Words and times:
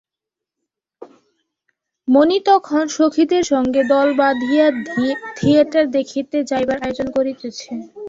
মণি 2.07 2.37
তখন 2.47 2.83
সখীদের 2.97 3.43
সঙ্গে 3.51 3.81
দল 3.93 4.07
বাঁধিয়া 4.19 4.65
থিয়েটার 5.37 5.85
দেখিতে 5.97 6.37
যাইবার 6.49 6.77
আয়োজন 6.81 7.07
করিতেছে। 7.17 7.69